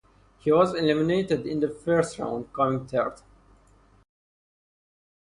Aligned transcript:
He 0.39 0.51
was 0.51 0.73
eliminated 0.73 1.45
in 1.45 1.59
the 1.59 1.69
first 1.69 2.17
round, 2.17 2.51
coming 2.53 2.87
third. 2.87 3.21